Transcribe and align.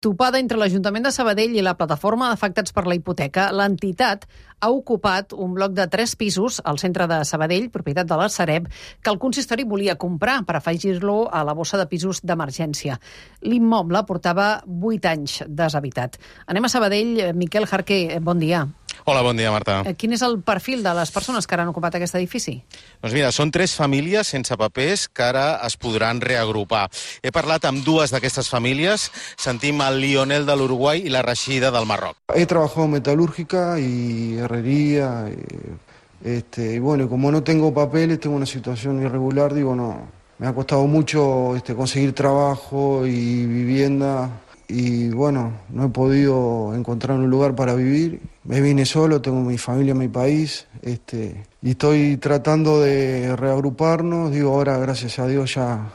Topada 0.00 0.38
entre 0.40 0.56
l'Ajuntament 0.56 1.04
de 1.04 1.10
Sabadell 1.12 1.52
i 1.52 1.60
la 1.60 1.74
plataforma 1.76 2.30
d'afectats 2.30 2.72
per 2.72 2.86
la 2.88 2.94
hipoteca, 2.96 3.50
l'entitat 3.52 4.22
ha 4.64 4.70
ocupat 4.72 5.34
un 5.36 5.52
bloc 5.52 5.74
de 5.76 5.84
tres 5.92 6.14
pisos 6.16 6.56
al 6.64 6.80
centre 6.80 7.04
de 7.04 7.18
Sabadell, 7.28 7.68
propietat 7.68 8.08
de 8.08 8.16
la 8.16 8.30
Sareb, 8.32 8.70
que 9.04 9.12
el 9.12 9.20
consistori 9.20 9.68
volia 9.68 9.98
comprar 10.00 10.38
per 10.48 10.56
afegir-lo 10.56 11.26
a 11.28 11.44
la 11.44 11.52
bossa 11.52 11.76
de 11.76 11.84
pisos 11.92 12.24
d'emergència. 12.24 12.96
L'immoble 13.44 14.00
portava 14.08 14.48
vuit 14.64 15.04
anys 15.04 15.42
deshabitat. 15.44 16.16
Anem 16.48 16.64
a 16.64 16.72
Sabadell. 16.72 17.34
Miquel 17.36 17.68
Jarquer, 17.68 18.22
bon 18.24 18.40
dia. 18.40 18.64
Hola, 19.04 19.22
bon 19.22 19.36
dia, 19.36 19.50
Marta. 19.50 19.80
Eh, 19.86 19.94
Quin 19.96 20.12
és 20.12 20.22
el 20.22 20.38
perfil 20.44 20.82
de 20.84 20.92
les 20.94 21.10
persones 21.10 21.46
que 21.46 21.56
ara 21.56 21.64
han 21.64 21.72
ocupat 21.72 21.96
aquest 21.96 22.14
edifici? 22.18 22.58
Doncs 23.00 23.14
mira, 23.16 23.30
són 23.32 23.50
tres 23.50 23.74
famílies 23.78 24.28
sense 24.28 24.56
papers 24.60 25.06
que 25.08 25.24
ara 25.24 25.46
es 25.66 25.76
podran 25.80 26.20
reagrupar. 26.20 26.88
He 27.22 27.32
parlat 27.32 27.64
amb 27.68 27.84
dues 27.86 28.12
d'aquestes 28.12 28.50
famílies. 28.52 29.08
Sentim 29.40 29.80
el 29.86 30.00
Lionel 30.02 30.46
de 30.46 30.56
l'Uruguai 30.56 31.04
i 31.06 31.12
la 31.12 31.22
Rashida 31.22 31.70
del 31.70 31.86
Marroc. 31.88 32.16
He 32.34 32.46
trabajado 32.46 32.84
en 32.84 32.92
metalúrgica 32.98 33.78
y 33.80 34.36
herrería. 34.38 35.30
Y, 35.30 36.28
este, 36.28 36.74
y 36.74 36.78
bueno, 36.78 37.08
como 37.08 37.32
no 37.32 37.42
tengo 37.42 37.72
papeles, 37.72 38.20
tengo 38.20 38.36
una 38.36 38.46
situación 38.46 39.02
irregular, 39.02 39.54
digo, 39.54 39.74
no. 39.74 40.08
Me 40.38 40.46
ha 40.46 40.54
costado 40.54 40.86
mucho 40.86 41.56
este, 41.56 41.74
conseguir 41.74 42.14
trabajo 42.14 43.06
y 43.06 43.46
vivienda. 43.46 44.30
Y 44.68 45.08
bueno, 45.10 45.52
no 45.70 45.86
he 45.86 45.88
podido 45.88 46.74
encontrar 46.74 47.18
un 47.18 47.28
lugar 47.28 47.54
para 47.56 47.74
vivir. 47.74 48.20
Me 48.50 48.60
vine 48.60 48.84
solo, 48.84 49.22
tengo 49.22 49.42
mi 49.42 49.58
familia 49.58 49.94
mi 49.94 50.08
país. 50.08 50.66
Este, 50.82 51.44
y 51.62 51.70
estoy 51.70 52.16
tratando 52.16 52.80
de 52.80 53.36
reagruparnos. 53.36 54.32
Digo, 54.32 54.54
ahora, 54.54 54.76
gracias 54.78 55.20
a 55.20 55.28
Dios, 55.28 55.54
ya, 55.54 55.88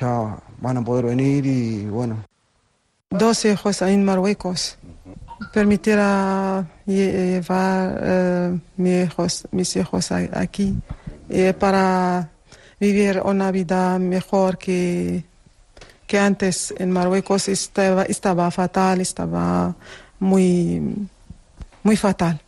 ya 0.00 0.38
van 0.58 0.78
a 0.78 0.82
poder 0.82 1.04
venir 1.04 1.44
y 1.44 1.84
bueno, 1.84 2.24
dos 3.10 3.44
hijos 3.44 3.82
en 3.82 4.06
Marruecos. 4.06 4.78
Permitir 5.52 5.98
llevar 6.86 8.00
eh, 8.02 8.58
mis 8.78 9.04
hijos, 9.06 9.46
mis 9.50 9.76
hijos 9.76 10.10
aquí 10.10 10.76
eh, 11.28 11.52
para 11.52 12.30
vivir 12.80 13.20
una 13.22 13.50
vida 13.50 13.98
mejor 13.98 14.56
que, 14.56 15.24
que 16.06 16.18
antes 16.18 16.72
en 16.78 16.90
Marruecos 16.90 17.48
estaba, 17.48 18.04
estaba 18.04 18.50
fatal, 18.50 19.02
estaba 19.02 19.76
muy, 20.18 21.06
muy 21.82 21.96
fatal. 21.96 22.40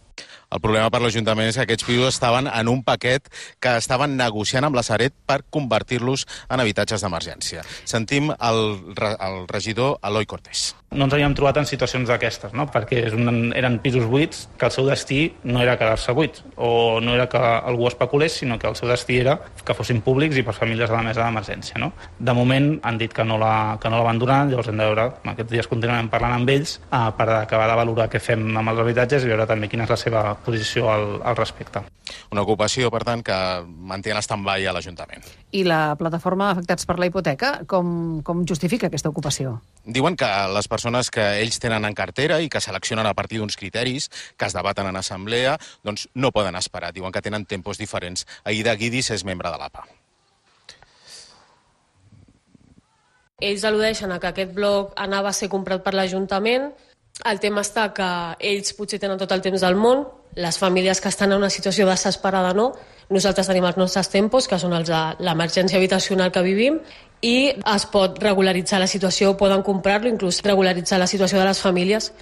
El 0.50 0.60
problema 0.60 0.90
per 0.90 1.00
l'Ajuntament 1.02 1.48
és 1.50 1.56
que 1.58 1.62
aquests 1.66 1.86
pisos 1.86 2.08
estaven 2.14 2.48
en 2.50 2.68
un 2.68 2.82
paquet 2.82 3.28
que 3.62 3.76
estaven 3.78 4.16
negociant 4.18 4.66
amb 4.66 4.74
la 4.74 4.82
Sareb 4.82 5.14
per 5.26 5.42
convertir-los 5.50 6.26
en 6.50 6.60
habitatges 6.60 7.04
d'emergència. 7.04 7.62
Sentim 7.84 8.32
el, 8.34 8.60
el 8.98 9.40
regidor 9.48 9.98
Eloi 10.02 10.26
Cortés. 10.26 10.74
no 10.90 11.04
ens 11.06 11.12
havíem 11.14 11.36
trobat 11.38 11.54
en 11.60 11.66
situacions 11.70 12.08
d'aquestes, 12.10 12.50
no? 12.52 12.64
perquè 12.66 13.04
és 13.06 13.12
un, 13.14 13.52
eren 13.54 13.76
pisos 13.78 14.08
buits 14.10 14.48
que 14.58 14.66
el 14.66 14.72
seu 14.74 14.88
destí 14.88 15.36
no 15.46 15.60
era 15.62 15.76
quedar-se 15.78 16.10
buits, 16.18 16.42
o 16.58 16.98
no 16.98 17.14
era 17.14 17.28
que 17.30 17.38
algú 17.38 17.86
especulés, 17.86 18.32
sinó 18.40 18.58
que 18.58 18.66
el 18.66 18.74
seu 18.74 18.88
destí 18.90 19.20
era 19.20 19.36
que 19.64 19.74
fossin 19.78 20.00
públics 20.02 20.34
i 20.40 20.42
per 20.42 20.52
famílies 20.56 20.90
de 20.90 20.96
la 20.96 21.04
mesa 21.06 21.22
d'emergència. 21.22 21.78
No? 21.78 21.92
De 22.18 22.34
moment 22.34 22.80
han 22.82 22.98
dit 22.98 23.12
que 23.14 23.22
no 23.24 23.38
la- 23.38 23.78
que 23.80 23.88
no 23.88 23.98
l'abandonaran, 24.02 24.50
llavors 24.50 24.66
hem 24.72 24.82
de 24.82 24.88
veure, 24.90 25.04
aquests 25.30 25.52
dies 25.52 25.68
continuarem 25.70 26.10
parlant 26.10 26.34
amb 26.40 26.50
ells 26.50 26.80
eh, 26.90 27.04
per 27.16 27.28
acabar 27.36 27.68
de 27.70 27.78
valorar 27.84 28.08
què 28.10 28.18
fem 28.18 28.42
amb 28.56 28.74
els 28.74 28.80
habitatges 28.82 29.22
i 29.22 29.30
veure 29.30 29.46
també 29.46 29.68
quina 29.70 29.84
és 29.86 29.90
la 29.94 29.96
seva 30.02 30.24
posició 30.44 30.90
al, 30.92 31.20
al 31.22 31.36
respecte. 31.36 31.82
Una 32.32 32.42
ocupació, 32.42 32.90
per 32.90 33.02
tant, 33.06 33.22
que 33.26 33.36
manté 33.66 34.12
en 34.14 34.18
stand-by 34.22 34.66
a 34.66 34.74
l'Ajuntament. 34.74 35.24
I 35.54 35.62
la 35.66 35.94
plataforma 35.98 36.50
d'afectats 36.50 36.86
per 36.88 36.98
la 36.98 37.06
hipoteca, 37.10 37.52
com, 37.70 38.20
com 38.26 38.42
justifica 38.48 38.90
aquesta 38.90 39.10
ocupació? 39.12 39.56
Diuen 39.84 40.18
que 40.18 40.28
les 40.54 40.68
persones 40.70 41.10
que 41.14 41.24
ells 41.42 41.60
tenen 41.62 41.86
en 41.86 41.96
cartera 41.98 42.40
i 42.42 42.50
que 42.50 42.62
seleccionen 42.62 43.06
a 43.06 43.14
partir 43.14 43.40
d'uns 43.40 43.58
criteris 43.60 44.10
que 44.36 44.48
es 44.48 44.56
debaten 44.56 44.90
en 44.90 44.98
assemblea, 45.00 45.56
doncs 45.86 46.08
no 46.14 46.32
poden 46.34 46.58
esperar. 46.58 46.92
Diuen 46.94 47.14
que 47.14 47.22
tenen 47.22 47.46
tempos 47.46 47.78
diferents. 47.78 48.26
Aida 48.44 48.76
Guidis 48.76 49.10
és 49.14 49.26
membre 49.26 49.50
de 49.50 49.58
l'APA. 49.60 49.86
Ells 53.40 53.64
al·ludeixen 53.64 54.12
a 54.12 54.20
que 54.20 54.28
aquest 54.28 54.52
bloc 54.52 54.92
anava 55.00 55.30
a 55.30 55.36
ser 55.36 55.48
comprat 55.48 55.82
per 55.84 55.94
l'Ajuntament. 55.96 56.68
El 57.30 57.40
tema 57.40 57.64
està 57.64 57.88
que 57.96 58.08
ells 58.50 58.74
potser 58.76 59.00
tenen 59.00 59.20
tot 59.20 59.32
el 59.32 59.42
temps 59.44 59.64
del 59.64 59.76
món, 59.80 60.04
les 60.34 60.58
famílies 60.58 61.00
que 61.00 61.08
estan 61.08 61.32
en 61.32 61.38
una 61.38 61.50
situació 61.50 61.86
desesperada 61.88 62.54
no. 62.54 62.72
Nosaltres 63.10 63.48
tenim 63.50 63.66
els 63.66 63.78
nostres 63.80 64.08
tempos, 64.08 64.46
que 64.46 64.58
són 64.58 64.74
els 64.76 64.88
de 64.88 65.00
l'emergència 65.26 65.78
habitacional 65.80 66.30
que 66.30 66.42
vivim, 66.46 66.78
i 67.20 67.52
es 67.52 67.86
pot 67.90 68.20
regularitzar 68.22 68.78
la 68.80 68.86
situació, 68.86 69.36
poden 69.36 69.64
comprar-lo, 69.66 70.08
inclús 70.08 70.40
regularitzar 70.46 71.00
la 71.00 71.10
situació 71.10 71.40
de 71.40 71.48
les 71.50 71.60
famílies. 71.60 72.12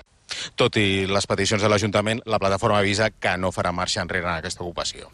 Tot 0.56 0.76
i 0.76 1.06
les 1.08 1.26
peticions 1.26 1.62
de 1.62 1.69
l'Ajuntament, 1.70 2.20
la 2.26 2.41
plataforma 2.41 2.80
avisa 2.80 3.10
que 3.10 3.36
no 3.41 3.52
farà 3.52 3.72
marxa 3.72 4.02
enrere 4.04 4.26
en 4.28 4.38
aquesta 4.38 4.64
ocupació. 4.64 5.08